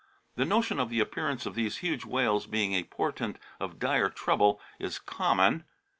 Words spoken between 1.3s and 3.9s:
of these huge whales being a portent of